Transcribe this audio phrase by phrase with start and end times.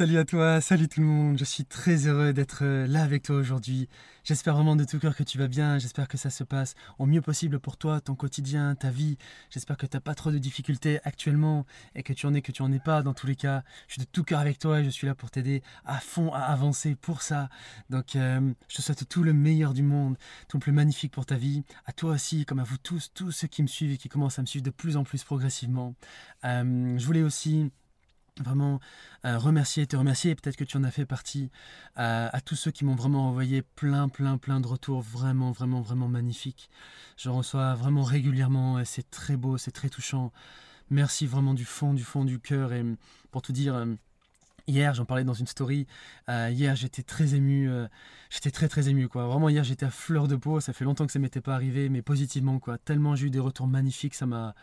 [0.00, 1.36] Salut à toi, salut tout le monde.
[1.38, 3.86] Je suis très heureux d'être euh, là avec toi aujourd'hui.
[4.24, 5.78] J'espère vraiment de tout cœur que tu vas bien.
[5.78, 9.18] J'espère que ça se passe au mieux possible pour toi, ton quotidien, ta vie.
[9.50, 12.50] J'espère que tu n'as pas trop de difficultés actuellement et que tu en es, que
[12.50, 13.62] tu en es pas dans tous les cas.
[13.88, 16.32] Je suis de tout cœur avec toi et je suis là pour t'aider à fond
[16.32, 17.50] à avancer pour ça.
[17.90, 20.16] Donc, euh, je te souhaite tout le meilleur du monde,
[20.48, 21.62] tout le plus magnifique pour ta vie.
[21.84, 24.38] À toi aussi, comme à vous tous, tous ceux qui me suivent et qui commencent
[24.38, 25.94] à me suivre de plus en plus progressivement.
[26.46, 27.70] Euh, je voulais aussi
[28.38, 28.80] vraiment
[29.24, 31.50] euh, remercier, te remercier, peut-être que tu en as fait partie,
[31.98, 35.80] euh, à tous ceux qui m'ont vraiment envoyé plein, plein, plein de retours vraiment, vraiment,
[35.80, 36.70] vraiment magnifiques.
[37.16, 40.32] Je reçois vraiment régulièrement et c'est très beau, c'est très touchant.
[40.90, 42.72] Merci vraiment du fond, du fond du cœur.
[42.72, 42.84] Et
[43.30, 43.86] pour tout dire, euh,
[44.66, 45.86] hier, j'en parlais dans une story,
[46.28, 47.70] hier j'étais très ému,
[48.30, 49.26] j'étais très, très ému, quoi.
[49.26, 51.88] Vraiment, hier j'étais à fleur de peau, ça fait longtemps que ça m'était pas arrivé,
[51.88, 52.78] mais positivement, quoi.
[52.78, 54.54] Tellement j'ai eu des retours magnifiques, ça m'a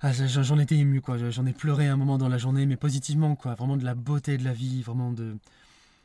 [0.00, 1.16] ah, j'en étais ému, quoi.
[1.30, 3.54] J'en ai pleuré un moment dans la journée, mais positivement, quoi.
[3.54, 5.36] Vraiment de la beauté de la vie, vraiment de.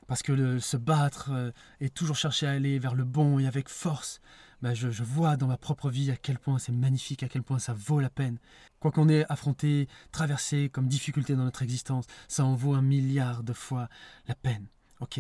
[0.07, 3.69] Parce que se battre euh, et toujours chercher à aller vers le bon et avec
[3.69, 4.19] force,
[4.61, 7.59] bah, je, vois dans ma propre vie à quel point c'est magnifique, à quel point
[7.59, 8.37] ça vaut la peine.
[8.79, 13.43] Quoi qu'on ait affronté, traversé comme difficulté dans notre existence, ça en vaut un milliard
[13.43, 13.89] de fois
[14.27, 14.67] la peine.
[15.01, 15.19] Ok?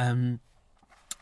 [0.00, 0.36] Euh,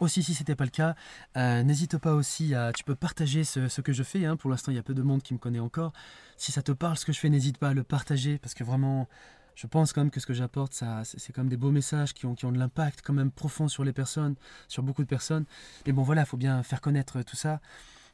[0.00, 0.94] aussi, si ce n'était pas le cas,
[1.36, 2.72] euh, n'hésite pas aussi à.
[2.72, 4.24] Tu peux partager ce, que je fais.
[4.24, 4.36] Hein.
[4.36, 5.92] Pour l'instant, il y a peu de monde qui me connaît encore.
[6.36, 8.64] Si ça te parle ce que je fais, n'hésite pas à le partager parce que
[8.64, 9.08] vraiment,
[9.54, 10.72] je pense quand même que ce que j'apporte,
[11.04, 13.68] c'est quand même des beaux messages qui ont, qui ont de l'impact quand même profond
[13.68, 14.36] sur les personnes,
[14.68, 15.44] sur beaucoup de personnes.
[15.86, 17.60] Mais bon, voilà, il faut bien faire connaître tout ça.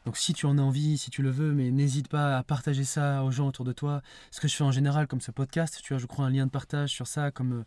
[0.06, 2.84] Donc si tu en as envie, si tu le veux, mais n'hésite pas à partager
[2.84, 4.02] ça aux gens autour de toi.
[4.30, 6.46] Ce que je fais en général, comme ce podcast, tu as, je crois, un lien
[6.46, 7.64] de partage sur ça, comme euh,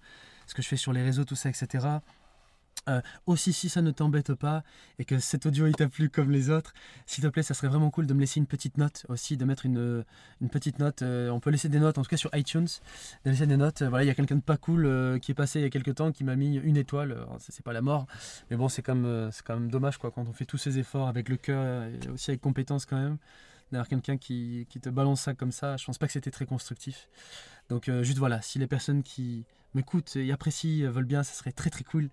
[0.47, 1.85] ce que je fais sur les réseaux, tout ça, etc.
[2.88, 4.63] Euh, aussi, si ça ne t'embête pas
[4.97, 6.73] et que cet audio il t'a plu comme les autres,
[7.05, 9.45] s'il te plaît, ça serait vraiment cool de me laisser une petite note aussi, de
[9.45, 10.05] mettre une,
[10.41, 11.02] une petite note.
[11.02, 12.67] Euh, on peut laisser des notes, en tout cas sur iTunes,
[13.25, 13.83] de laisser des notes.
[13.83, 15.69] voilà, il y a quelqu'un de pas cool euh, qui est passé il y a
[15.69, 17.27] quelques temps qui m'a mis une étoile.
[17.39, 18.08] C'est pas la mort,
[18.49, 21.08] mais bon, c'est quand, même, quand même dommage quoi, quand on fait tous ces efforts
[21.08, 23.17] avec le cœur et aussi avec compétence quand même.
[23.71, 26.48] D'avoir quelqu'un qui, qui, te balance ça comme ça, je pense pas que c'était très
[26.48, 27.08] constructif.
[27.70, 31.52] Donc, juste voilà, si les personnes qui m'écoutent et apprécient, euh, veulent bien, ça serait
[31.52, 32.09] très très cool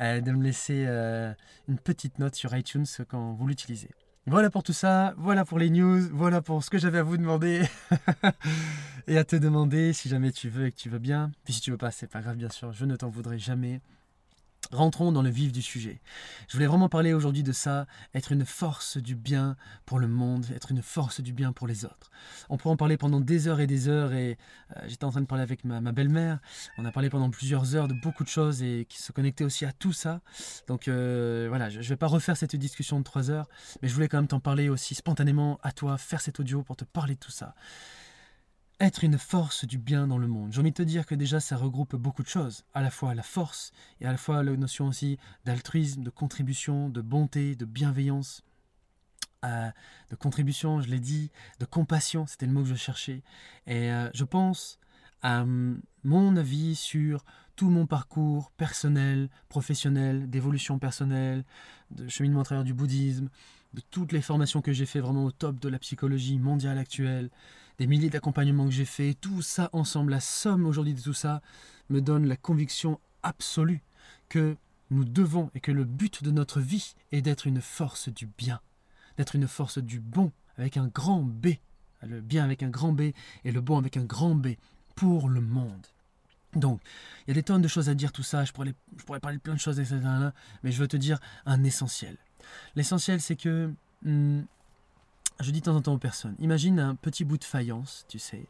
[0.00, 1.32] euh, de me laisser euh,
[1.68, 3.90] une petite note sur iTunes quand vous l'utilisez.
[4.28, 7.16] Voilà pour tout ça, voilà pour les news, voilà pour ce que j'avais à vous
[7.16, 7.62] demander
[9.06, 11.30] et à te demander si jamais tu veux et que tu veux bien.
[11.44, 13.80] Puis si tu veux pas, c'est pas grave bien sûr, je ne t'en voudrais jamais.
[14.72, 16.00] Rentrons dans le vif du sujet.
[16.48, 20.46] Je voulais vraiment parler aujourd'hui de ça, être une force du bien pour le monde,
[20.54, 22.10] être une force du bien pour les autres.
[22.48, 24.38] On pourrait en parler pendant des heures et des heures et
[24.76, 26.40] euh, j'étais en train de parler avec ma, belle-mère.
[26.78, 29.64] On a parlé pendant plusieurs heures de beaucoup de choses et qui se connectaient aussi
[29.64, 30.20] à tout ça.
[30.66, 33.48] Donc euh, voilà, je ne vais pas refaire cette discussion de trois heures,
[33.82, 36.76] mais je voulais quand même t'en parler aussi spontanément à toi, faire cet audio pour
[36.76, 37.54] te parler de tout ça
[38.78, 40.52] être une force du bien dans le monde.
[40.52, 43.14] J'ai envie de te dire que déjà ça regroupe beaucoup de choses, à la fois
[43.14, 47.64] la force et à la fois la notion aussi d'altruisme, de contribution, de bonté, de
[47.64, 48.42] bienveillance,
[49.44, 49.70] euh,
[50.10, 53.22] de contribution, je l'ai dit, de compassion, c'était le mot que je cherchais.
[53.66, 54.78] Et euh, je pense
[55.22, 61.44] à hum, mon avis sur tout mon parcours personnel, professionnel, d'évolution personnelle,
[61.90, 63.30] de cheminement à travers du bouddhisme,
[63.72, 67.30] de toutes les formations que j'ai fait vraiment au top de la psychologie mondiale actuelle,
[67.78, 71.42] des milliers d'accompagnements que j'ai fait, tout ça ensemble, la somme aujourd'hui de tout ça,
[71.90, 73.82] me donne la conviction absolue
[74.28, 74.56] que
[74.90, 78.60] nous devons et que le but de notre vie est d'être une force du bien,
[79.16, 81.48] d'être une force du bon avec un grand B,
[82.02, 83.12] le bien avec un grand B
[83.44, 84.48] et le bon avec un grand B
[84.94, 85.86] pour le monde.
[86.54, 86.80] Donc,
[87.26, 89.20] il y a des tonnes de choses à dire, tout ça, je pourrais, je pourrais
[89.20, 90.00] parler de plein de choses, etc.
[90.62, 92.16] Mais je veux te dire un essentiel.
[92.76, 94.42] L'essentiel, c'est que hmm,
[95.40, 98.18] je dis de temps en temps aux personnes, imagine un petit bout de faïence, tu
[98.18, 98.46] sais.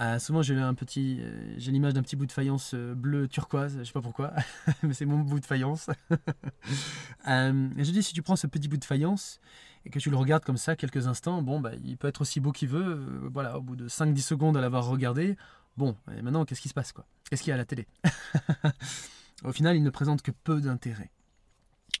[0.00, 3.28] Euh, souvent j'ai un petit, euh, j'ai l'image d'un petit bout de faïence euh, bleu
[3.28, 4.32] turquoise, je sais pas pourquoi,
[4.82, 5.90] mais c'est mon bout de faïence.
[7.26, 9.38] et je dis si tu prends ce petit bout de faïence
[9.84, 12.40] et que tu le regardes comme ça quelques instants, bon bah il peut être aussi
[12.40, 13.28] beau qu'il veut.
[13.32, 15.36] voilà, au bout de 5-10 secondes à l'avoir regardé,
[15.76, 17.04] bon, et maintenant qu'est-ce qui se passe quoi?
[17.28, 17.86] Qu'est-ce qu'il y a à la télé?
[19.44, 21.10] Au final, il ne présente que peu d'intérêt.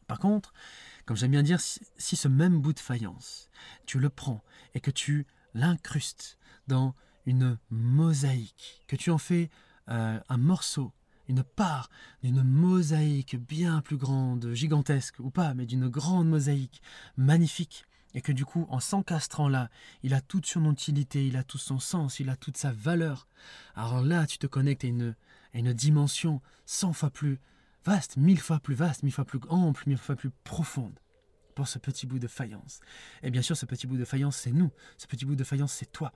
[0.06, 0.52] Par contre,
[1.04, 3.50] comme j'aime bien dire, si, ce même bout de faïence,
[3.86, 4.42] tu le prends
[4.74, 6.38] et que tu l'incrustes
[6.68, 6.94] dans
[7.26, 9.50] une mosaïque, que tu en fais
[9.88, 10.92] euh, un morceau,
[11.28, 11.88] une part
[12.22, 16.82] d'une mosaïque bien plus grande, gigantesque ou pas, mais d'une grande mosaïque
[17.16, 17.84] magnifique,
[18.14, 19.70] et que du coup, en s'encastrant là,
[20.02, 23.26] il a toute son utilité, il a tout son sens, il a toute sa valeur.
[23.74, 25.14] Alors là, tu te connectes à une,
[25.54, 27.40] à une dimension cent fois plus
[27.84, 30.98] vaste, mille fois plus vaste, mille fois plus ample, mille fois plus profonde
[31.54, 32.80] pour ce petit bout de faïence.
[33.22, 34.70] Et bien sûr, ce petit bout de faïence, c'est nous.
[34.96, 36.12] Ce petit bout de faïence, c'est toi.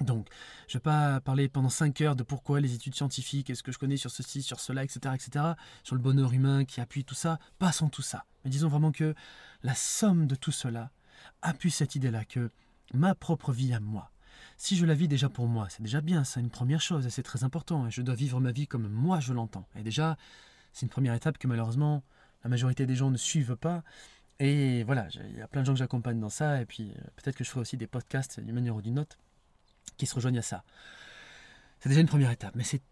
[0.00, 0.28] Donc,
[0.66, 3.72] je ne vais pas parler pendant 5 heures de pourquoi les études scientifiques, est-ce que
[3.72, 5.44] je connais sur ceci, sur cela, etc., etc.,
[5.82, 7.38] sur le bonheur humain qui appuie tout ça.
[7.58, 8.24] Passons tout ça.
[8.44, 9.14] Mais disons vraiment que
[9.62, 10.90] la somme de tout cela
[11.42, 12.50] appuie cette idée-là que
[12.94, 14.10] ma propre vie à moi,
[14.56, 17.10] si je la vis déjà pour moi, c'est déjà bien, c'est une première chose, et
[17.10, 19.68] c'est très important, et je dois vivre ma vie comme moi je l'entends.
[19.74, 20.16] Et déjà,
[20.72, 22.02] c'est une première étape que malheureusement,
[22.44, 23.82] la majorité des gens ne suivent pas.
[24.38, 27.00] Et voilà, il y a plein de gens que j'accompagne dans ça, et puis euh,
[27.16, 29.18] peut-être que je ferai aussi des podcasts d'une manière ou d'une autre
[29.98, 30.64] qui se rejoignent à ça.
[31.80, 32.82] C'est déjà une première étape, mais c'est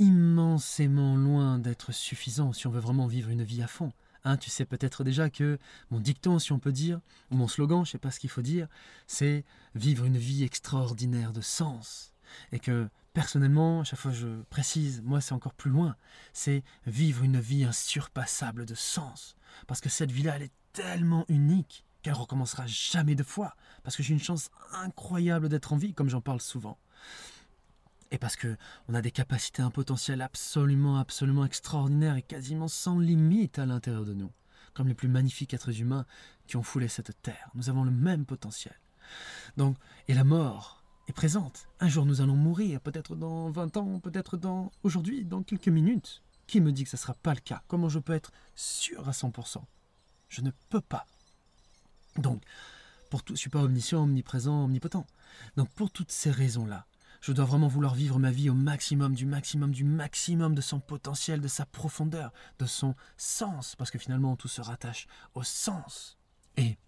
[0.00, 3.92] immensément loin d'être suffisant si on veut vraiment vivre une vie à fond.
[4.24, 5.58] Hein, tu sais peut-être déjà que
[5.90, 7.00] mon dicton, si on peut dire,
[7.30, 8.68] ou mon slogan, je ne sais pas ce qu'il faut dire,
[9.06, 12.12] c'est vivre une vie extraordinaire de sens.
[12.52, 12.88] Et que
[13.18, 15.96] personnellement, à chaque fois je précise, moi c'est encore plus loin,
[16.32, 19.36] c'est vivre une vie insurpassable de sens.
[19.66, 23.56] Parce que cette vie-là, elle est tellement unique qu'elle recommencera jamais deux fois.
[23.82, 26.78] Parce que j'ai une chance incroyable d'être en vie, comme j'en parle souvent.
[28.12, 28.56] Et parce que
[28.86, 34.04] on a des capacités, un potentiel absolument, absolument extraordinaire et quasiment sans limite à l'intérieur
[34.04, 34.30] de nous,
[34.74, 36.06] comme les plus magnifiques êtres humains
[36.46, 37.50] qui ont foulé cette terre.
[37.56, 38.78] Nous avons le même potentiel.
[39.56, 39.76] Donc,
[40.06, 40.77] et la mort
[41.12, 41.68] présente.
[41.80, 46.22] Un jour nous allons mourir, peut-être dans 20 ans, peut-être dans aujourd'hui, dans quelques minutes.
[46.46, 47.62] Qui me dit que ce ne sera pas le cas?
[47.68, 49.62] Comment je peux être sûr à 100%
[50.28, 51.06] Je ne peux pas.
[52.16, 52.42] Donc,
[53.10, 55.06] pour tout, je ne suis pas omniscient, omniprésent, omnipotent.
[55.56, 56.86] Donc pour toutes ces raisons-là,
[57.20, 60.80] je dois vraiment vouloir vivre ma vie au maximum, du maximum, du maximum de son
[60.80, 66.18] potentiel, de sa profondeur, de son sens, parce que finalement tout se rattache au sens.
[66.56, 66.78] Et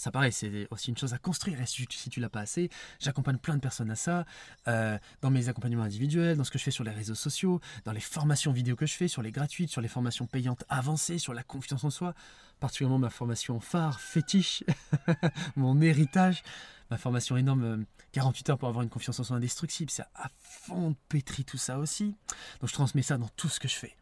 [0.00, 1.60] ça pareil, c'est aussi une chose à construire.
[1.60, 2.70] Et si, tu l'as pas assez,
[3.00, 4.24] j'accompagne plein de personnes à ça,
[4.66, 7.92] euh, dans mes accompagnements individuels, dans ce que je fais sur les réseaux sociaux, dans
[7.92, 11.34] les formations vidéo que je fais, sur les gratuites, sur les formations payantes avancées, sur
[11.34, 12.14] la confiance en soi,
[12.60, 14.64] particulièrement ma formation phare, fétiche,
[15.56, 16.42] mon héritage
[16.90, 20.28] ma formation énorme, 48 euh, heures pour avoir une confiance en soi indestructible, c'est à
[20.42, 22.16] fond pétri tout ça aussi.
[22.60, 23.94] Donc je transmets ça dans tout ce que je fais.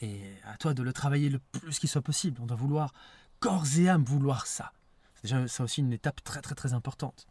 [0.00, 2.40] Et à toi de le travailler le plus qu'il soit possible.
[2.40, 2.94] On doit vouloir,
[3.40, 4.72] corps et âme, vouloir ça.
[5.26, 7.26] C'est aussi une étape très très très importante.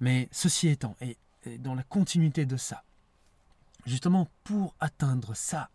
[0.00, 1.18] Mais ceci étant, et,
[1.58, 2.84] dans la continuité de ça,
[3.86, 5.70] justement pour atteindre ça,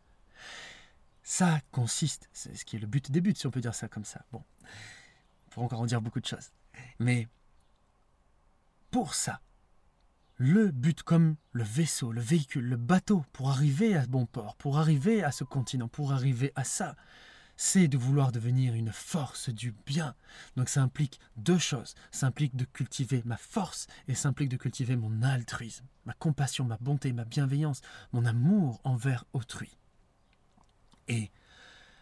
[1.23, 3.88] ça consiste, c'est ce qui est le but des buts, si on peut dire ça
[3.88, 4.25] comme ça.
[4.31, 4.44] Bon,
[5.57, 6.51] on encore en dire beaucoup de choses.
[7.00, 7.27] Mais
[8.91, 9.41] pour ça.
[10.41, 14.79] Le but comme le vaisseau, le véhicule, le bateau pour arriver à bon port, pour
[14.79, 16.95] arriver à ce continent, pour arriver à ça,
[17.61, 20.15] c'est de vouloir devenir une force du bien.
[20.56, 21.94] Donc ça implique deux choses.
[22.09, 26.63] Ça implique de cultiver ma force et ça implique de cultiver mon altruisme, ma compassion,
[26.63, 27.81] ma bonté, ma bienveillance,
[28.13, 29.77] mon amour envers autrui.
[31.09, 31.31] Et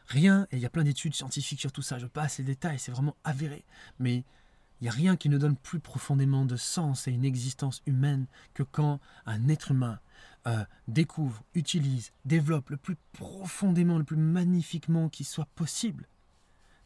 [0.05, 2.77] rien, et il y a plein d'études scientifiques sur tout ça, je passe les détails,
[2.77, 3.65] c'est vraiment avéré,
[3.97, 4.17] mais
[4.79, 8.27] il n'y a rien qui ne donne plus profondément de sens à une existence humaine
[8.53, 9.99] que quand un être humain
[10.47, 16.07] euh, découvre, utilise, développe le plus profondément, le plus magnifiquement qui soit possible,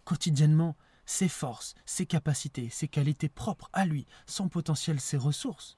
[0.03, 0.75] quotidiennement,
[1.05, 5.77] ses forces, ses capacités, ses qualités propres à lui, son potentiel, ses ressources,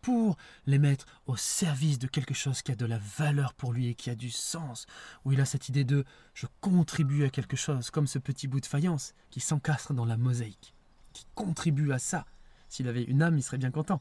[0.00, 0.36] pour
[0.66, 3.94] les mettre au service de quelque chose qui a de la valeur pour lui et
[3.94, 4.86] qui a du sens,
[5.24, 6.04] où il a cette idée de
[6.34, 10.16] je contribue à quelque chose, comme ce petit bout de faïence qui s'encastre dans la
[10.16, 10.74] mosaïque
[11.12, 12.26] qui contribue à ça.
[12.72, 14.00] S'il avait une âme, il serait bien content.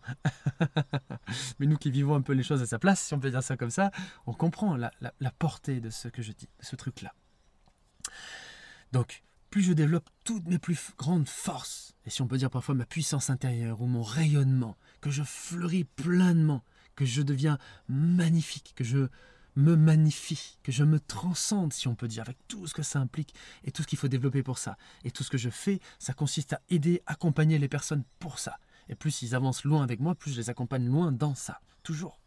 [1.59, 3.43] Mais nous qui vivons un peu les choses à sa place, si on peut dire
[3.43, 3.91] ça comme ça,
[4.25, 4.91] on comprend la,
[5.37, 7.13] portée de ce que je dis, de ce truc-là.
[8.93, 12.73] Donc, plus je développe toutes mes plus grandes forces, et si on peut dire parfois
[12.73, 16.63] ma puissance intérieure ou mon rayonnement, que je fleuris pleinement,
[16.95, 17.57] que je deviens
[17.89, 19.09] magnifique, que je
[19.55, 22.99] me magnifie, que je me transcende, si on peut dire, avec tout ce que ça
[22.99, 24.77] implique et tout ce qu'il faut développer pour ça.
[25.03, 28.57] Et tout ce que je fais, ça consiste à aider, accompagner les personnes pour ça.
[28.89, 32.19] Et plus ils avancent loin avec moi, plus je les accompagne loin dans ça, toujours.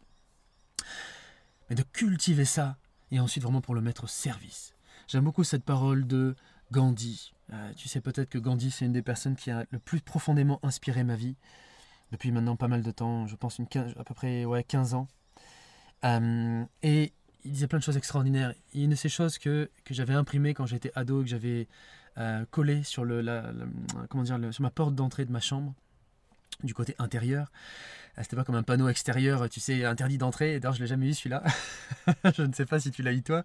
[1.69, 2.77] Mais de cultiver ça,
[3.11, 4.73] et ensuite vraiment pour le mettre au service.
[5.07, 6.35] J'aime beaucoup cette parole de
[6.71, 7.33] Gandhi.
[7.53, 10.59] Euh, tu sais peut-être que Gandhi, c'est une des personnes qui a le plus profondément
[10.63, 11.35] inspiré ma vie,
[12.11, 13.67] depuis maintenant pas mal de temps, je pense une
[13.97, 15.07] à peu près ouais, 15 ans.
[16.05, 17.11] Euh, et
[17.43, 18.53] il disait plein de choses extraordinaires.
[18.73, 21.27] Il y a une de ces choses que, que j'avais imprimées quand j'étais ado, que
[21.27, 21.67] j'avais
[22.17, 23.51] euh, collé sur, le, la,
[24.09, 25.73] comment dire, sur ma porte d'entrée de ma chambre,
[26.63, 27.51] du côté intérieur.
[28.17, 30.59] Euh, c'était pas comme un panneau extérieur, tu sais, interdit d'entrée.
[30.59, 31.43] D'ailleurs, je l'ai jamais eu celui-là.
[32.35, 33.43] je ne sais pas si tu l'as eu toi.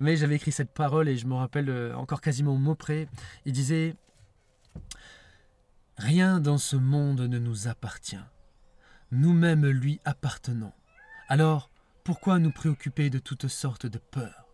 [0.00, 3.08] Mais j'avais écrit cette parole et je me rappelle encore quasiment au mot près.
[3.44, 3.96] Il disait
[5.98, 8.16] Rien dans ce monde ne nous appartient.
[9.10, 10.72] Nous-mêmes lui appartenons.
[11.28, 11.70] Alors,
[12.08, 14.48] pourquoi nous préoccuper de toutes sortes de peurs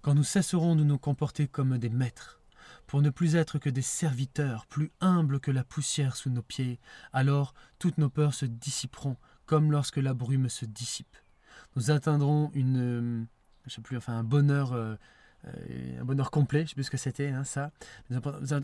[0.00, 2.40] Quand nous cesserons de nous comporter comme des maîtres,
[2.86, 6.80] pour ne plus être que des serviteurs, plus humbles que la poussière sous nos pieds,
[7.12, 11.18] alors toutes nos peurs se dissiperont comme lorsque la brume se dissipe.
[11.74, 13.26] Nous atteindrons une,
[13.66, 14.94] je sais plus, enfin un bonheur, euh,
[15.48, 16.62] euh, un bonheur complet.
[16.62, 17.72] Je sais plus ce que c'était, hein, ça.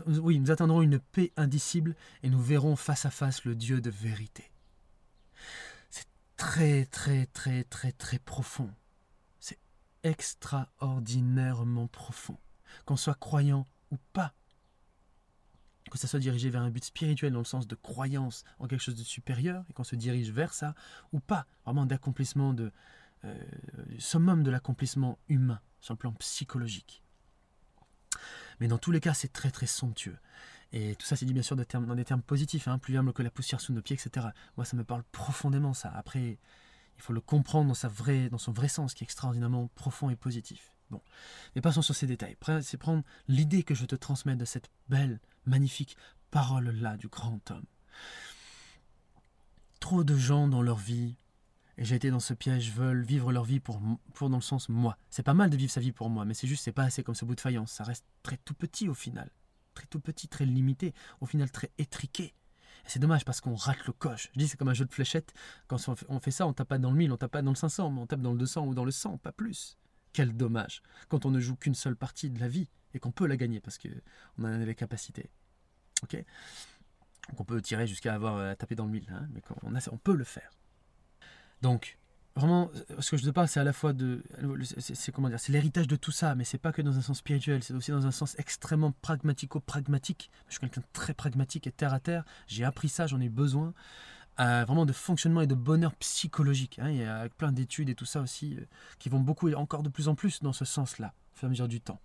[0.07, 3.91] oui, nous atteindrons une paix indicible et nous verrons face à face le Dieu de
[3.91, 4.49] vérité.
[6.45, 8.69] Très, très, très, très, très profond.
[9.39, 9.59] C'est
[10.03, 12.37] extraordinairement profond.
[12.85, 14.33] Qu'on soit croyant ou pas,
[15.89, 18.81] que ça soit dirigé vers un but spirituel dans le sens de croyance en quelque
[18.81, 20.75] chose de supérieur et qu'on se dirige vers ça,
[21.13, 22.73] ou pas, vraiment d'accomplissement, de
[23.23, 23.41] euh,
[23.97, 27.03] summum de l'accomplissement humain sur le plan psychologique.
[28.59, 30.17] Mais dans tous les cas, c'est très très somptueux.
[30.73, 33.21] Et tout ça, c'est dit bien sûr dans des termes positifs, hein, plus humble que
[33.21, 34.27] la poussière sous nos pieds, etc.
[34.57, 35.91] Moi, ça me parle profondément, ça.
[35.95, 36.39] Après,
[36.97, 40.09] il faut le comprendre dans, sa vraie, dans son vrai sens, qui est extraordinairement profond
[40.09, 40.71] et positif.
[40.89, 40.99] Bon,
[41.55, 42.35] mais passons sur ces détails.
[42.63, 45.95] C'est prendre l'idée que je te transmets de cette belle, magnifique
[46.31, 47.65] parole-là du grand homme.
[49.79, 51.15] Trop de gens dans leur vie,
[51.77, 53.79] et j'ai été dans ce piège, veulent vivre leur vie pour,
[54.15, 54.97] pour dans le sens moi.
[55.11, 57.03] C'est pas mal de vivre sa vie pour moi, mais c'est juste, c'est pas assez
[57.03, 57.71] comme ce bout de faïence.
[57.71, 59.29] Ça reste très tout petit au final.
[59.73, 62.33] Très tout petit, très limité, au final très étriqué.
[62.85, 64.29] C'est dommage parce qu'on rate le coche.
[64.33, 65.33] Je dis c'est comme un jeu de fléchettes.
[65.67, 65.77] Quand
[66.09, 67.91] on fait ça, on tape pas dans le 1000, on tape pas dans le 500,
[67.91, 69.77] mais on tape dans le 200 ou dans le 100, pas plus.
[70.11, 73.25] Quel dommage quand on ne joue qu'une seule partie de la vie et qu'on peut
[73.25, 75.31] la gagner parce qu'on en a les capacités.
[76.03, 76.23] Ok?
[77.29, 79.89] Donc on peut tirer jusqu'à avoir à taper dans le 1000, hein, mais on, a,
[79.91, 80.51] on peut le faire.
[81.61, 81.97] Donc,
[82.35, 84.23] vraiment, ce que je te parle, c'est à la fois de.
[84.79, 87.17] C'est comment dire C'est l'héritage de tout ça, mais c'est pas que dans un sens
[87.17, 90.31] spirituel, c'est aussi dans un sens extrêmement pragmatico-pragmatique.
[90.47, 92.23] Je suis quelqu'un de très pragmatique et terre à terre.
[92.47, 93.73] J'ai appris ça, j'en ai besoin
[94.37, 96.79] vraiment de fonctionnement et de bonheur psychologique.
[96.79, 96.89] Hein.
[96.89, 98.65] Il y a plein d'études et tout ça aussi euh,
[98.99, 101.47] qui vont beaucoup et encore de plus en plus dans ce sens-là, au fur et
[101.47, 101.99] à mesure du temps.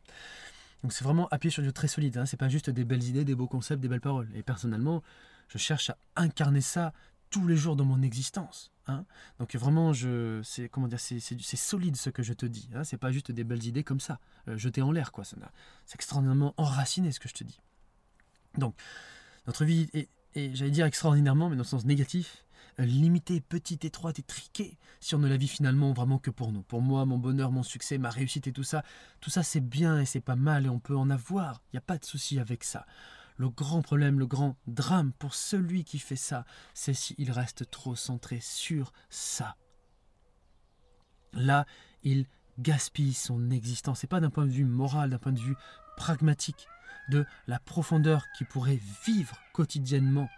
[0.83, 2.19] Donc c'est vraiment appuyé sur du très solide.
[2.19, 2.27] Hein.
[2.27, 4.29] C'est pas juste des belles idées, des beaux concepts, des belles paroles.
[4.35, 5.03] Et personnellement,
[5.49, 6.93] je cherche à incarner ça
[7.31, 8.73] tous les jours dans mon existence.
[8.87, 9.05] Hein.
[9.39, 12.69] Donc vraiment, je, c'est comment dire, c'est, solide ce que je te dis.
[12.75, 12.85] Hein.
[12.85, 14.19] C'est pas juste des belles idées comme ça,
[14.49, 15.25] euh, jetées en l'air quoi.
[15.25, 15.37] c'est
[15.95, 17.61] extraordinairement enraciné ce que je te dis.
[18.57, 18.75] Donc
[19.47, 20.09] notre vie est,
[20.55, 22.45] j'allais dire extraordinairement, mais dans le sens négatif,
[22.81, 26.53] euh, limitée, petite, étroite et triquée, si on ne la vit finalement vraiment que pour
[26.53, 26.63] nous.
[26.63, 28.85] Pour moi, mon bonheur, mon succès, ma réussite et tout ça,
[29.21, 31.79] tout ça c'est bien et c'est pas mal et on peut en avoir, il n'y
[31.79, 32.87] a pas de souci avec ça.
[33.39, 37.97] Le grand problème, le grand drame pour celui qui fait ça, c'est s'il reste trop
[37.97, 39.57] centré sur ça.
[41.33, 41.65] Là,
[42.03, 42.27] il
[42.59, 45.57] gaspille son existence, et pas d'un point de vue moral, d'un point de vue
[45.97, 46.67] pragmatique
[47.11, 50.29] de la profondeur qui pourrait vivre quotidiennement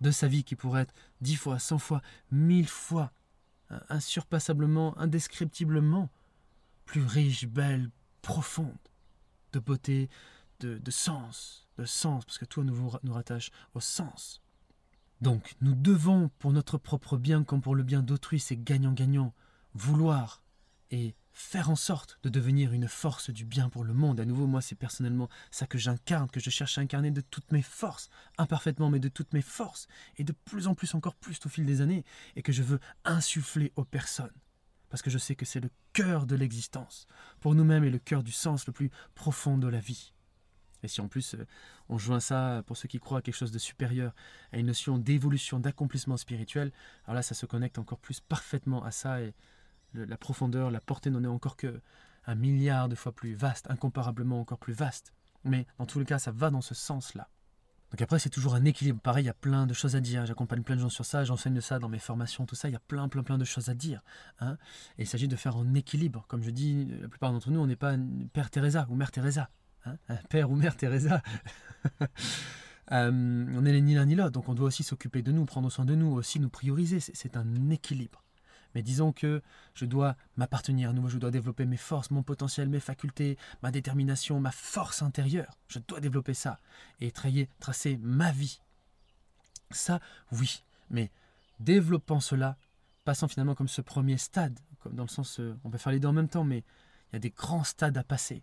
[0.00, 3.10] de sa vie, qui pourrait être dix fois, cent fois, mille fois,
[3.88, 6.10] insurpassablement, indescriptiblement
[6.84, 7.90] plus riche, belle,
[8.22, 8.76] profonde,
[9.52, 10.08] de beauté,
[10.60, 14.42] de, sens, de sens, parce que tout nous, nous rattache au sens.
[15.20, 19.32] Donc, nous devons, pour notre propre bien comme pour le bien d'autrui, c'est gagnant-gagnant,
[19.74, 20.42] vouloir
[20.90, 24.20] et faire en sorte de devenir une force du bien pour le monde.
[24.20, 27.50] À nouveau, moi, c'est personnellement ça que j'incarne, que je cherche à incarner de toutes
[27.50, 31.38] mes forces, imparfaitement, mais de toutes mes forces, et de plus en plus, encore plus
[31.44, 32.04] au fil des années,
[32.36, 34.30] et que je veux insuffler aux personnes.
[34.90, 37.08] Parce que je sais que c'est le cœur de l'existence,
[37.40, 40.13] pour nous-mêmes et le cœur du sens le plus profond de la vie.
[40.84, 41.46] Et si en plus euh,
[41.88, 44.14] on joint ça, pour ceux qui croient à quelque chose de supérieur,
[44.52, 46.72] à une notion d'évolution, d'accomplissement spirituel,
[47.04, 49.34] alors là ça se connecte encore plus parfaitement à ça et
[49.94, 51.80] la profondeur, la portée n'en est encore que
[52.26, 55.12] un milliard de fois plus vaste, incomparablement encore plus vaste.
[55.44, 57.28] Mais dans tous les cas, ça va dans ce sens-là.
[57.90, 59.00] Donc après, c'est toujours un équilibre.
[59.00, 60.26] Pareil, il y a plein de choses à dire.
[60.26, 62.68] J'accompagne plein de gens sur ça, j'enseigne ça dans mes formations, tout ça.
[62.68, 64.02] Il y a plein, plein, plein de choses à dire.
[64.40, 64.56] Hein.
[64.98, 66.24] Et il s'agit de faire en équilibre.
[66.26, 67.94] Comme je dis, la plupart d'entre nous, on n'est pas
[68.32, 69.48] Père Teresa ou Mère Teresa.
[69.84, 69.96] Hein.
[70.28, 71.22] Père ou Mère Teresa.
[72.92, 74.32] Euh, on n'est ni l'un ni l'autre.
[74.32, 77.00] Donc on doit aussi s'occuper de nous, prendre soin de nous, aussi nous prioriser.
[77.00, 78.22] C'est un équilibre.
[78.74, 79.40] Mais disons que
[79.74, 83.70] je dois m'appartenir à nouveau, je dois développer mes forces, mon potentiel, mes facultés, ma
[83.70, 85.58] détermination, ma force intérieure.
[85.68, 86.60] Je dois développer ça
[87.00, 88.60] et trayer, tracer ma vie.
[89.70, 90.00] Ça,
[90.32, 90.62] oui.
[90.90, 91.10] Mais
[91.60, 92.56] développant cela,
[93.04, 96.00] passant finalement comme ce premier stade, comme dans le sens, euh, on peut faire les
[96.00, 98.42] deux en même temps, mais il y a des grands stades à passer.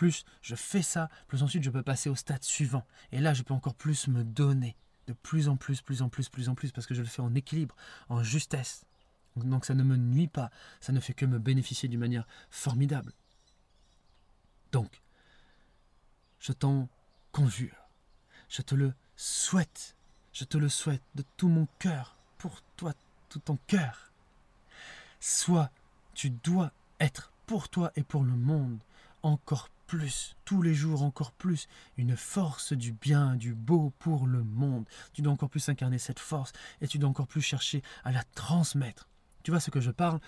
[0.00, 2.86] Plus je fais ça, plus ensuite je peux passer au stade suivant.
[3.12, 4.74] Et là, je peux encore plus me donner,
[5.06, 7.20] de plus en plus, plus en plus, plus en plus, parce que je le fais
[7.20, 7.76] en équilibre,
[8.08, 8.86] en justesse.
[9.36, 13.12] Donc ça ne me nuit pas, ça ne fait que me bénéficier d'une manière formidable.
[14.72, 15.02] Donc,
[16.38, 16.88] je t'en
[17.30, 17.76] conjure,
[18.48, 19.96] je te le souhaite,
[20.32, 22.94] je te le souhaite de tout mon cœur, pour toi,
[23.28, 24.12] tout ton cœur.
[25.20, 25.70] Soit
[26.14, 28.82] tu dois être pour toi et pour le monde
[29.22, 31.66] encore plus, tous les jours encore plus,
[31.96, 34.86] une force du bien, du beau pour le monde.
[35.12, 38.22] Tu dois encore plus incarner cette force et tu dois encore plus chercher à la
[38.36, 39.08] transmettre.
[39.42, 40.20] Tu vois ce que je parle?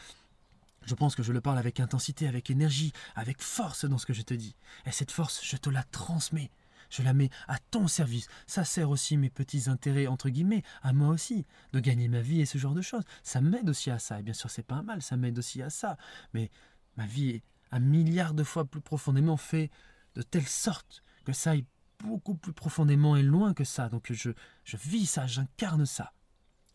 [0.85, 4.12] Je pense que je le parle avec intensité, avec énergie, avec force dans ce que
[4.12, 4.57] je te dis.
[4.85, 6.50] Et cette force, je te la transmets.
[6.90, 8.26] Je la mets à ton service.
[8.49, 12.40] Ça sert aussi mes petits intérêts, entre guillemets, à moi aussi, de gagner ma vie
[12.40, 13.04] et ce genre de choses.
[13.23, 14.19] Ça m'aide aussi à ça.
[14.19, 15.97] Et bien sûr, c'est pas un mal, ça m'aide aussi à ça.
[16.35, 16.50] Mais
[16.97, 17.40] ma vie
[17.73, 19.71] un milliard de fois plus profondément fait
[20.14, 21.67] de telle sorte que ça aille
[21.99, 23.88] beaucoup plus profondément et loin que ça.
[23.88, 24.31] Donc je,
[24.64, 26.12] je vis ça, j'incarne ça.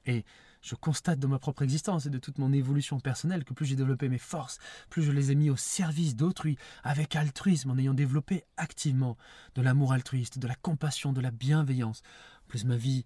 [0.05, 0.25] Et
[0.61, 3.75] je constate dans ma propre existence et de toute mon évolution personnelle que plus j'ai
[3.75, 4.57] développé mes forces,
[4.89, 9.17] plus je les ai mis au service d'autrui, avec altruisme, en ayant développé activement
[9.55, 12.01] de l'amour altruiste, de la compassion, de la bienveillance,
[12.47, 13.05] plus ma vie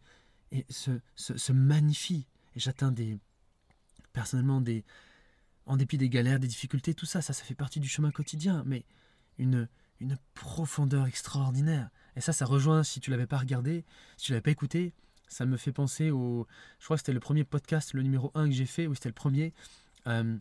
[0.70, 3.18] se, se, magnifie et j'atteins des,
[4.14, 4.84] personnellement, des,
[5.66, 8.84] en dépit des galères, des difficultés, tout ça, ça, fait partie du chemin quotidien, mais
[9.38, 9.68] une,
[10.00, 11.90] une profondeur extraordinaire.
[12.16, 13.86] Et ça, ça rejoint, si tu l'avais pas regardé,
[14.18, 14.94] si tu l'avais pas écouté,
[15.28, 16.46] ça me fait penser au.
[16.80, 19.10] Je crois que c'était le premier podcast, le numéro 1 que j'ai fait, ou c'était
[19.10, 19.54] le premier.
[20.08, 20.38] Euh,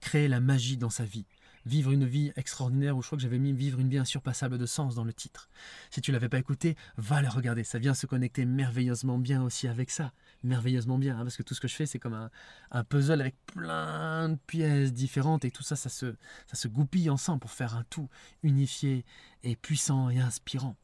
[0.00, 1.26] créer la magie dans sa vie.
[1.66, 4.66] Vivre une vie extraordinaire, ou je crois que j'avais mis vivre une vie insurpassable de
[4.66, 5.50] sens dans le titre.
[5.90, 7.64] Si tu l'avais pas écouté, va le regarder.
[7.64, 10.12] Ça vient se connecter merveilleusement bien aussi avec ça.
[10.44, 12.30] Merveilleusement bien, hein, parce que tout ce que je fais, c'est comme un,
[12.70, 16.14] un, puzzle avec plein de pièces différentes, et tout ça, ça se,
[16.46, 18.08] ça se goupille ensemble pour faire un tout
[18.42, 19.04] unifié
[19.42, 20.76] et puissant et inspirant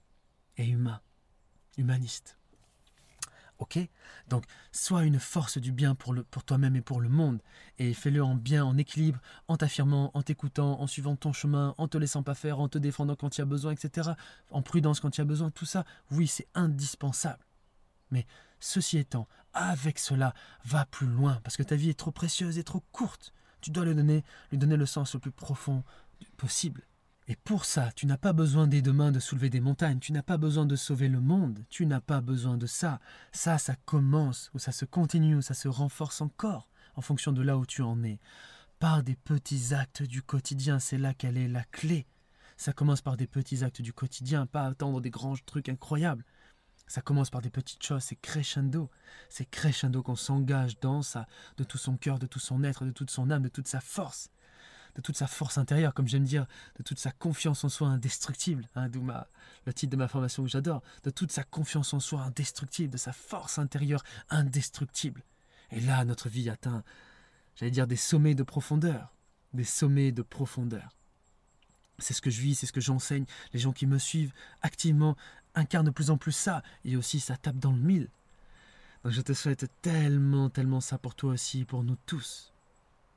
[0.56, 1.00] et humain,
[1.78, 2.36] humaniste.
[3.58, 3.78] Ok?
[4.28, 7.40] Donc, sois une force du bien pour, pour toi-même et pour le monde.
[7.78, 11.86] Et fais-le en bien, en équilibre, en t'affirmant, en t'écoutant, en suivant ton chemin, en
[11.86, 14.10] te laissant pas faire, en te défendant quand il y a besoin, etc.
[14.50, 17.44] En prudence quand il y a besoin, tout ça, oui, c'est indispensable.
[18.10, 18.26] Mais
[18.58, 22.64] ceci étant, avec cela, va plus loin, parce que ta vie est trop précieuse et
[22.64, 23.32] trop courte.
[23.60, 25.84] Tu dois donner, lui donner le sens le plus profond
[26.36, 26.82] possible.
[27.28, 30.12] Et pour ça, tu n'as pas besoin des deux mains de soulever des montagnes, tu
[30.12, 32.98] n'as pas besoin de sauver le monde, tu n'as pas besoin de ça.
[33.30, 37.42] Ça, ça commence, ou ça se continue, ou ça se renforce encore, en fonction de
[37.42, 38.18] là où tu en es.
[38.80, 42.08] Par des petits actes du quotidien, c'est là qu'elle est la clé.
[42.56, 46.24] Ça commence par des petits actes du quotidien, pas attendre des grands trucs incroyables.
[46.88, 48.90] Ça commence par des petites choses, c'est crescendo.
[49.28, 52.90] C'est crescendo qu'on s'engage dans ça, de tout son cœur, de tout son être, de
[52.90, 54.28] toute son âme, de toute sa force
[54.94, 58.68] de toute sa force intérieure, comme j'aime dire, de toute sa confiance en soi indestructible,
[58.74, 59.06] hein, d'où
[59.66, 62.98] le titre de ma formation que j'adore, de toute sa confiance en soi indestructible, de
[62.98, 65.22] sa force intérieure indestructible.
[65.70, 66.84] Et là, notre vie atteint,
[67.56, 69.14] j'allais dire, des sommets de profondeur,
[69.54, 70.90] des sommets de profondeur.
[71.98, 73.24] C'est ce que je vis, c'est ce que j'enseigne.
[73.52, 75.16] Les gens qui me suivent activement
[75.54, 78.08] incarnent de plus en plus ça, et aussi ça tape dans le mille.
[79.04, 82.52] Donc je te souhaite tellement, tellement ça pour toi aussi, pour nous tous.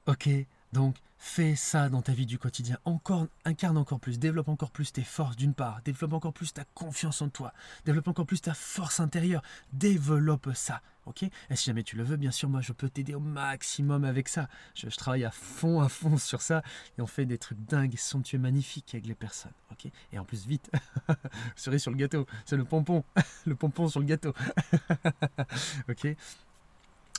[0.08, 0.30] Ok?
[0.76, 2.78] Donc, fais ça dans ta vie du quotidien.
[2.84, 6.66] Encore, incarne encore plus, développe encore plus tes forces d'une part, développe encore plus ta
[6.74, 7.54] confiance en toi,
[7.86, 9.42] développe encore plus ta force intérieure.
[9.72, 11.24] Développe ça, ok?
[11.24, 14.28] Et si jamais tu le veux, bien sûr, moi je peux t'aider au maximum avec
[14.28, 14.50] ça.
[14.76, 16.62] Je, travaille à fond, à fond sur ça
[16.98, 19.90] et on fait des trucs dingues, somptueux, magnifiques avec les personnes, ok?
[20.12, 20.70] Et en plus, vite,
[21.56, 23.06] cerise sur le gâteau, c'est le pompon,
[23.46, 24.34] le pompon sur le gâteau,
[25.90, 26.18] ok?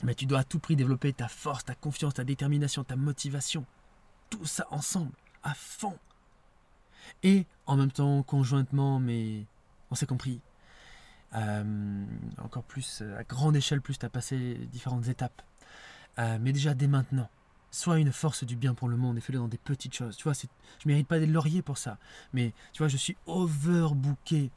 [0.03, 3.65] Mais tu dois à tout prix développer ta force, ta confiance, ta détermination, ta motivation.
[4.29, 5.11] Tout ça ensemble,
[5.43, 5.97] à fond.
[7.23, 9.45] Et en même temps, conjointement, mais
[9.89, 10.41] on s'est compris,
[11.35, 12.05] euh,
[12.37, 15.41] encore plus, à grande échelle, plus tu as passé différentes étapes.
[16.19, 17.29] Euh, mais déjà dès maintenant,
[17.71, 20.17] sois une force du bien pour le monde et fais-le dans des petites choses.
[20.17, 20.47] Tu vois, je
[20.85, 21.97] ne mérite pas des lauriers pour ça.
[22.33, 24.51] Mais tu vois, je suis overbooké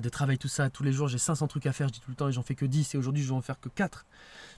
[0.00, 2.10] de travail, tout ça, tous les jours, j'ai 500 trucs à faire, je dis tout
[2.10, 4.04] le temps, et j'en fais que 10, et aujourd'hui, je vais en faire que 4.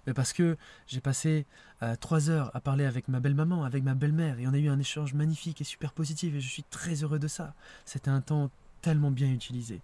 [0.06, 1.46] Mais parce que j'ai passé
[1.82, 4.68] euh, 3 heures à parler avec ma belle-maman, avec ma belle-mère, et on a eu
[4.68, 7.54] un échange magnifique et super positif, et je suis très heureux de ça.
[7.84, 8.50] C'était un temps
[8.82, 9.80] tellement bien utilisé,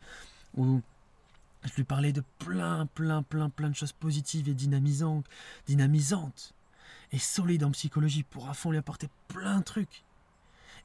[0.56, 0.82] où
[1.64, 5.26] je lui parlais de plein, plein, plein, plein de choses positives et dynamisantes,
[5.66, 6.54] dynamisantes,
[7.12, 10.02] et solides en psychologie, pour à fond lui apporter plein de trucs.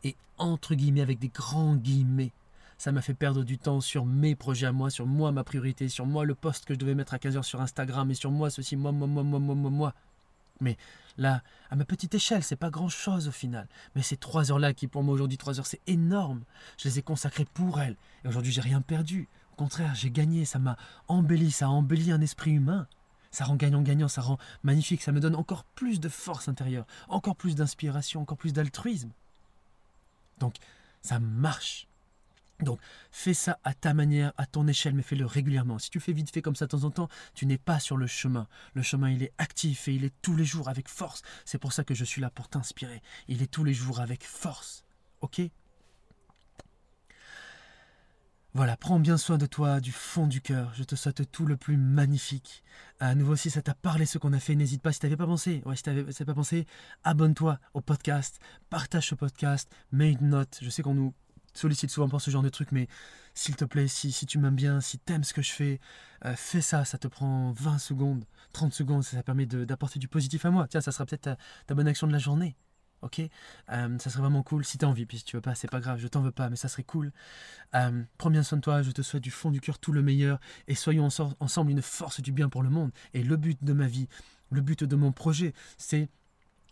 [0.04, 2.32] Et entre guillemets, avec des grands guillemets,
[2.82, 5.88] ça m'a fait perdre du temps sur mes projets à moi, sur moi, ma priorité,
[5.88, 8.50] sur moi, le post que je devais mettre à 15h sur Instagram, et sur moi,
[8.50, 9.94] ceci, moi, moi, moi, moi, moi, moi, moi.
[10.62, 10.78] Mais
[11.16, 13.68] là, à ma petite échelle, c'est pas grand chose au final.
[13.94, 16.42] Mais ces trois heures-là, qui pour moi aujourd'hui, trois heures, c'est énorme.
[16.80, 17.98] Je les ai consacrées pour elle.
[18.26, 19.30] Et aujourd'hui, j'ai rien perdu.
[19.52, 20.44] Au contraire, j'ai gagné.
[20.46, 20.76] Ça m'a
[21.08, 21.52] embelli.
[21.52, 22.88] Ça a embelli un esprit humain.
[23.30, 24.08] Ça rend gagnant-gagnant.
[24.08, 25.04] Ça rend magnifique.
[25.04, 26.88] Ça me donne encore plus de force intérieure.
[27.10, 28.22] Encore plus d'inspiration.
[28.22, 29.12] Encore plus d'altruisme.
[30.40, 30.56] Donc,
[31.04, 31.88] ça marche.
[32.62, 32.80] Donc
[33.12, 35.80] fais ça à ta manière, à ton échelle, mais fais-le régulièrement.
[35.80, 37.98] Si tu fais vite fait comme ça de temps en temps, tu n'es pas sur
[37.98, 38.48] le chemin.
[38.74, 41.22] Le chemin, il est actif et il est tous les jours avec force.
[41.46, 43.02] C'est pour ça que je suis là pour t'inspirer.
[43.28, 44.84] Il est tous les jours avec force.
[45.22, 45.42] Ok?
[48.54, 50.74] Voilà, prends bien soin de toi du fond du cœur.
[50.76, 52.66] Je te souhaite tout le plus magnifique.
[53.00, 54.92] À nouveau, si ça t'a parlé ce qu'on a fait, n'hésite pas.
[54.92, 56.68] Si t'avais pas pensé, ouais, si t'avais pas pensé,
[57.06, 60.60] abonne-toi au podcast, partage ce podcast, mets une note.
[60.62, 61.14] Je sais qu'on nous
[61.54, 62.88] sollicite souvent pour ce genre de truc, mais
[63.34, 65.80] s'il te plaît, si, tu m'aimes bien, si t'aimes ce que je fais,
[66.26, 66.86] euh, fais ça.
[66.86, 69.04] Ça te prend 20 secondes, 30 secondes.
[69.04, 70.68] Ça, permet d'apporter du positif à moi.
[70.68, 71.38] Tiens, ça sera peut-être
[71.68, 72.56] ta bonne action de la journée
[73.02, 73.22] ok?
[73.72, 75.70] Euh, Ça serait vraiment cool si tu as envie, puis si tu veux pas, c'est
[75.70, 77.12] pas grave, je t'en veux pas, mais ça serait cool.
[77.76, 80.02] Euh, prends bien soin de toi, je te souhaite du fond du cœur tout le
[80.02, 81.08] meilleur, et soyons
[81.40, 82.92] ensemble une force du bien pour le monde.
[83.14, 84.08] Et le but de ma vie,
[84.52, 86.10] le but de mon projet, c'est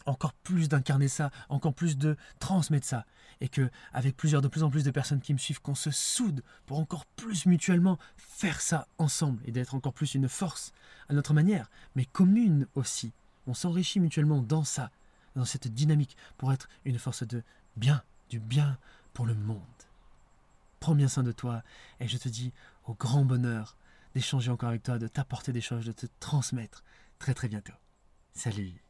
[0.09, 3.05] encore plus d'incarner ça, encore plus de transmettre ça,
[3.41, 5.91] et que avec plusieurs de plus en plus de personnes qui me suivent, qu'on se
[5.91, 10.73] soude pour encore plus mutuellement faire ça ensemble et d'être encore plus une force
[11.09, 13.11] à notre manière, mais commune aussi.
[13.47, 14.91] On s'enrichit mutuellement dans ça
[15.35, 17.43] dans cette dynamique pour être une force de
[17.77, 18.77] bien, du bien
[19.13, 19.61] pour le monde.
[20.79, 21.63] Prends bien soin de toi
[21.99, 22.51] et je te dis
[22.85, 23.75] au grand bonheur
[24.13, 26.83] d'échanger encore avec toi, de t'apporter des choses, de te transmettre
[27.19, 27.73] très très bientôt.
[28.33, 28.88] Salut